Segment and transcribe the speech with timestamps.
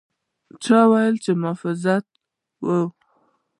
[0.63, 2.81] ،چې ولې دې محفوظ وواژه؟